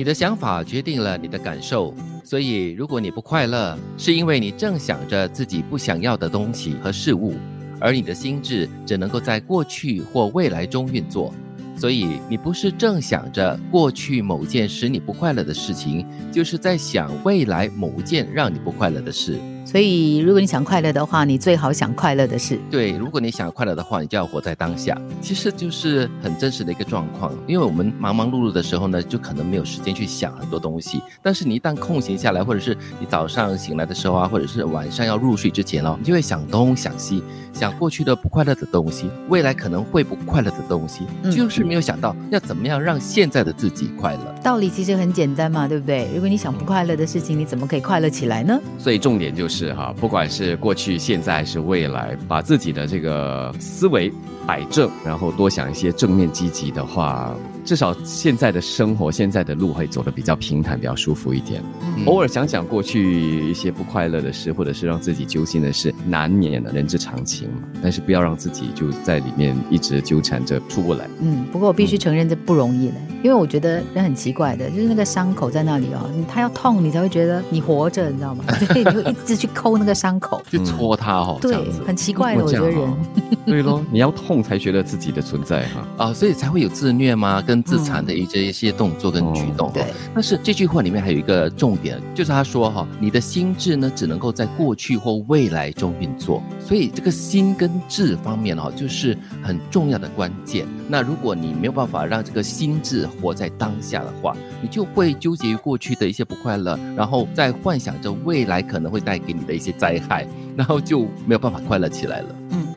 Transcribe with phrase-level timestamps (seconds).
[0.00, 7.34] 你的想法决定了你的感受，所以如果你不快乐，是因为你正想着自己不想要的东西和事物，
[7.78, 11.34] 而你的心智只能够在过去或未来中运作。
[11.76, 19.38] 所以你不是正想着过去某件使你不快乐的事情，就是在想未来某件让你不快乐的事。
[19.70, 22.58] 所以，如果你想快乐的话，你最好想快乐的事。
[22.68, 25.00] 对，如果你想快乐的话，你就要活在当下。
[25.20, 27.32] 其实就是很真实的一个状况。
[27.46, 31.00] 因为我们忙忙碌碌的时候呢，就可能没有时间去想很多东西。
[31.22, 44.34] 但是你一旦空闲下来，或者是你早上醒来的时候啊，或者是晚上要入睡之前哦，你就会想东想西，想过去的不快乐的东西，未来可能会不快乐的东西，就是没有想到要怎么样让现在的自己快乐。
[44.42, 46.08] 道理其实很简单嘛，对不对？
[46.12, 48.58] 如果你想不快乐的事情，你怎么可以快乐起来呢？
[48.76, 49.59] 所以重点就是。
[49.60, 54.10] 是哈，不管是过去、现在还是未来，把自己的这个思维
[54.46, 57.34] 摆正，然后多想一些正面积极的话。
[57.62, 61.62] 至少现在的生活，现在的路会走得比较平坦，比较舒服一点。
[62.06, 67.68] 偶尔想想过去一些不快乐的事，或者是让自己揪心的事，难免的，人之常情嘛。
[67.82, 71.06] 但是不要让自己就在里面一直纠缠着出不来。
[71.20, 78.44] 嗯，不过我必须承认这不容易嘞，因为我觉得人很奇怪的，就是那个伤口在那里哦，他要痛你才会觉得你活着，你知道吗？
[78.58, 81.38] 所以，你会一直去抠那个伤口，去戳它哦。
[81.40, 81.54] 对，
[81.86, 82.92] 很奇怪的，我觉得人。
[83.46, 87.42] 对咯，你要痛才觉得自己的存在哈啊，所以才会有自虐吗？
[87.42, 89.70] 跟自残的一这一些动作跟举动。
[89.72, 100.66] 对，但是这句话里面还有一个重点，就是他说哈，你的心智呢只能够在过去或未来中运作，所以这个心跟智方面哈，就是很重要的关键。
[100.86, 112.28] 那如果你没有办法让这个心智活在当下的话，你就会纠结于过去的一些不快乐，然后再幻想着未来可能会带给你的一些灾害，然后就没有办法快乐起来了。
[112.50, 112.68] 嗯，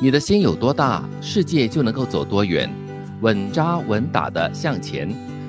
[0.00, 2.70] 你的心有多大，世界就能够走多远。
[3.20, 5.08] 稳扎稳打的向前，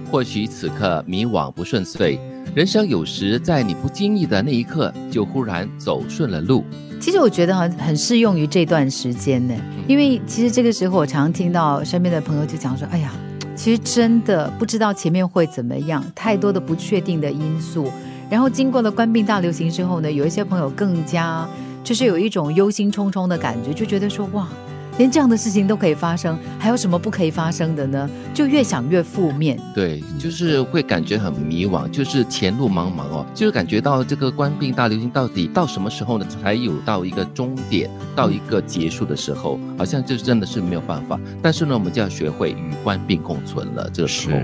[0.09, 2.17] 或许此刻迷惘不顺遂，
[2.55, 6.63] 人生有时在你不经意的那一刻，就忽然走顺了路。
[7.01, 9.53] 其实我觉得很很适用于这段时间呢，
[9.87, 13.11] 因为其实这个时候我常听到身边的朋友就讲说：“哎呀，
[13.55, 17.89] 其实真的不知道前面会怎么样，太多的不确定的因素。”
[18.29, 21.47] 然后经过了官病大流行之后呢，有一些朋友更加
[21.83, 24.47] 就是有一种忧心忡忡的感觉，就觉得说：“哇。”
[24.97, 28.09] 连这样的事情都可以发生，还有什么不可以发生的呢？
[28.33, 29.59] 就越想越负面。
[29.73, 36.25] 对，就是会感觉很迷惘，就是前路茫茫哦，就是感觉到这个官病大流行到底到什么时候呢？
[36.25, 41.19] 才有到一个终点，到一个结束的时候，好像就真的是没有办法。
[41.41, 43.89] 但是呢，我们就要学会与官病共存了。
[43.91, 44.39] 这个时候。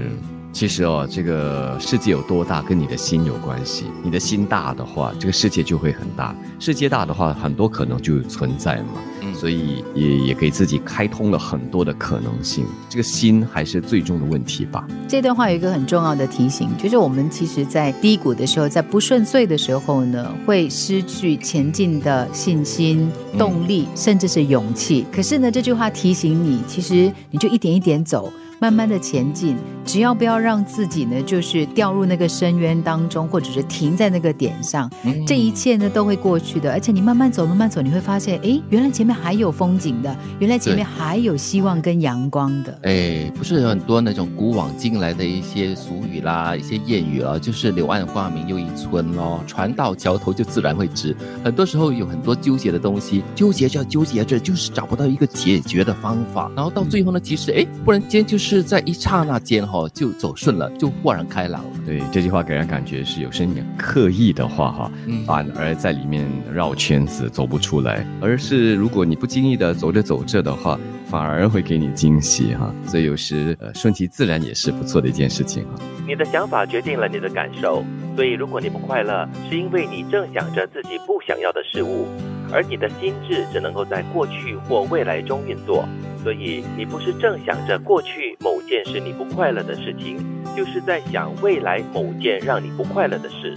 [0.53, 3.85] 其实哦，这个世界有多大，跟你的心有关系。
[4.03, 8.99] 你的心大的话，这个世界就会很大；世界大的话，很多可能就存在嘛。
[9.41, 12.65] 嗯，所以也也给自己开通了很多的可能性。
[12.87, 14.87] 这个心还是最终的问题吧。
[15.07, 25.05] 这段话有一个很重要的提醒，就是我们其实，在低谷的时候，在不顺遂的时候呢，会失去前进的信心、动力，甚至是勇气。
[25.11, 28.31] 可是呢，这句话提醒你，其实你就一点一点走。
[28.59, 29.57] 慢慢的前进，
[29.91, 34.89] 只要不要让自己呢，就是掉入那个深渊当中，或者是停在那个点上，
[35.27, 36.71] 这一切呢都会过去的。
[36.71, 42.79] 而且你慢慢走，慢慢走，你会发现，哎，原来前面还有风景的，原来前面还有希望跟阳光的。
[42.83, 51.13] 哎，不是有很多那种古往今来的一些俗语啦，一些谚语啊，就是柳暗花明又一村咯，船到桥头就自然会直。
[51.43, 58.51] 很多时候有很多纠结的东西，纠结就要纠结着，就是找不到一个解决的方法，然后到最后呢，其实哎，忽然间就是。
[58.51, 61.69] 是在一刹那间哈就走顺了，就豁然开朗了。
[61.85, 64.91] 对这句话给人感觉是有深点刻意的话哈，
[65.25, 68.05] 反而在里面绕圈子走不出来。
[68.21, 72.73] 而是如果你不经意的走着走着的话，反而会给你惊喜哈。
[72.85, 75.75] 所以有时呃顺其自然也是不错的一件事情哈。
[76.07, 77.83] 你的想法决定了你的感受，
[78.15, 82.07] 所以如果你不快乐，是因为你正想着自己不想要的事物，
[82.51, 85.85] 而你的心智只能够在过去或未来中运作。
[86.23, 90.17] 所以你不是正想着过去某件使你不快乐的事情，
[90.55, 93.53] 就是在想未来某件让你不快乐的事。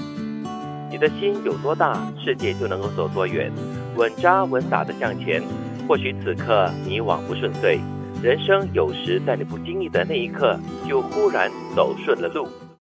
[0.91, 3.49] 你的心有多大，世界就能够走多远。
[3.95, 5.41] 稳扎稳打的向前，
[5.87, 7.79] 或许此刻你往不顺遂，
[8.25, 10.59] 人生有时在你不经意的那一刻，
[10.89, 12.49] 就忽然走顺了路。